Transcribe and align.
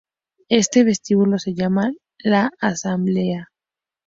Este 0.49 0.83
vestíbulo 0.83 1.37
se 1.37 1.53
llama 1.53 1.91
'la 2.23 2.49
asamblea'. 2.59 3.51